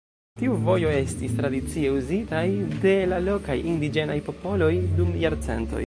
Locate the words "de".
2.87-2.97